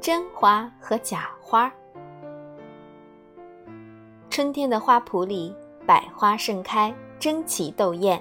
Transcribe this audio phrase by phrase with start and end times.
[0.00, 1.70] 真花和假花。
[4.30, 5.54] 春天的花圃里，
[5.86, 8.20] 百花盛开，争奇斗艳。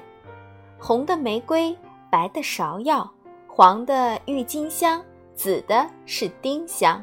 [0.78, 1.74] 红的玫瑰，
[2.12, 3.10] 白的芍药，
[3.48, 5.02] 黄的郁金香，
[5.34, 7.02] 紫的是丁香。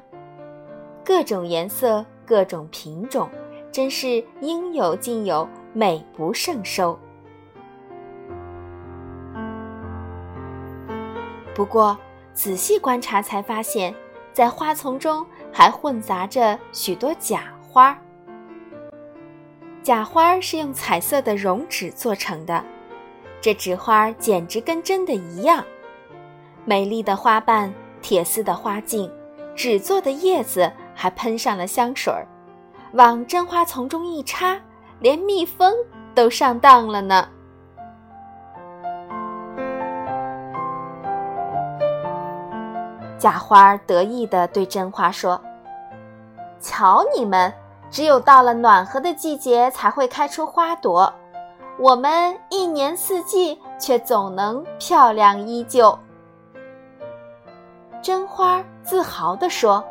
[1.03, 3.31] 各种颜色，各种品种，
[3.73, 6.99] 真是应有尽有，美不胜收。
[11.55, 11.97] 不过，
[12.35, 13.95] 仔细观察才发现，
[14.37, 17.99] 在花丛中还混杂着许多假花。
[19.83, 22.63] 假花是用彩色的绒纸做成的，
[23.41, 25.65] 这纸花简直跟真的一样。
[26.67, 27.73] 美丽的花瓣，
[28.03, 29.11] 铁丝的花茎，
[29.55, 32.29] 纸做的叶子，还喷上了香水儿，
[32.93, 34.61] 往真花丛中一插，
[35.01, 35.75] 连蜜蜂
[36.15, 37.27] 都上当了呢。
[43.19, 45.41] 假花得意地对真花说
[46.61, 47.53] ：“瞧你们！”
[47.89, 51.11] 只有到了暖和的季节才会开出花朵，
[51.79, 55.97] 我们一年四季却总能漂亮依旧。
[58.03, 59.83] 真花自豪地说：“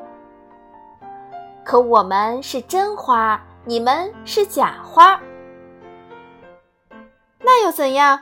[1.64, 5.20] 可我们是真花，你们是假花，
[7.40, 8.20] 那又怎样？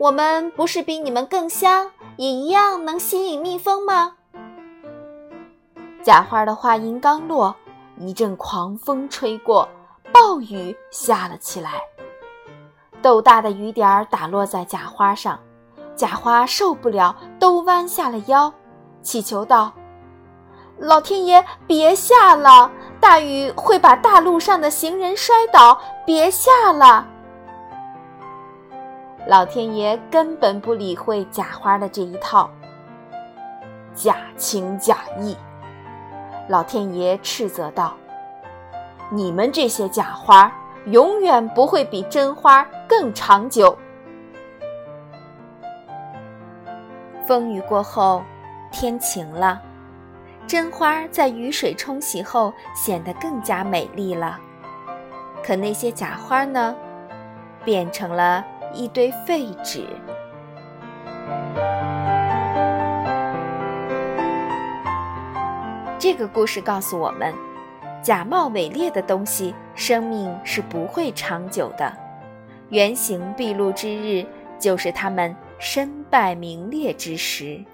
[0.00, 4.16] 我们不是比你们更香，也一样能吸引蜜蜂吗？”
[6.02, 7.54] 假花的话音刚落。
[7.98, 9.68] 一阵狂风吹过，
[10.12, 11.72] 暴雨下了起来。
[13.02, 15.38] 豆大的雨点儿打落在假花上，
[15.94, 18.52] 假花受不了，都弯下了腰，
[19.02, 19.72] 祈求道
[20.80, 22.70] ：“老天爷，别下了！
[22.98, 27.06] 大雨会把大路上的行人摔倒，别下了！”
[29.28, 32.50] 老天爷根本不理会假花的这一套，
[33.94, 35.36] 假情假意。
[36.52, 37.94] 老天爷斥责道
[39.10, 40.52] ：“你们这些假花，
[40.84, 43.74] 永远不会比真花更长久。”
[47.26, 48.22] 风雨过后，
[48.70, 49.62] 天晴了，
[50.46, 54.38] 真花在雨水冲洗后显得更加美丽了。
[55.42, 56.76] 可那些假花呢，
[57.64, 59.86] 变成了一堆废纸。
[66.12, 67.32] 这个故事告诉我们，
[68.02, 71.90] 假冒伪劣的东西，生命是不会长久的。
[72.68, 74.22] 原形毕露之日，
[74.58, 77.64] 就是他们身败名裂之时。